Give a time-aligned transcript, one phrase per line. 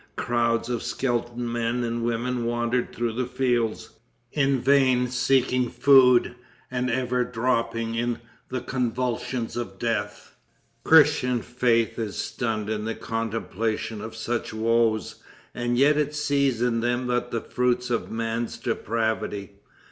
[0.15, 3.91] Crowds of skeleton men and women wandered through the fields,
[4.31, 6.33] in vain seeking food,
[6.71, 8.17] and ever dropping in
[8.49, 10.33] the convulsions of death.
[10.83, 15.21] Christian faith is stunned in the contemplation of such woes,
[15.53, 19.51] and yet it sees in them but the fruits of man's depravity.